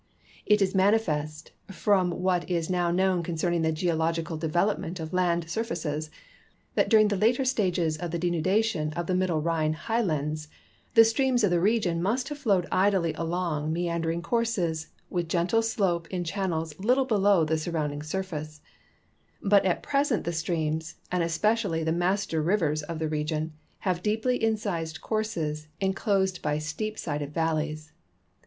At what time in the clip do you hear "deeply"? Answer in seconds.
24.01-24.43